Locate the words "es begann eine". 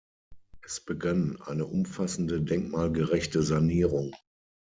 0.63-1.67